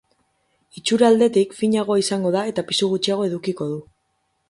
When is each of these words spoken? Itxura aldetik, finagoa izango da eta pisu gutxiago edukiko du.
Itxura 0.81 1.09
aldetik, 1.13 1.53
finagoa 1.61 1.99
izango 2.07 2.35
da 2.39 2.45
eta 2.55 2.67
pisu 2.73 2.93
gutxiago 2.97 3.33
edukiko 3.33 3.73
du. 3.77 3.83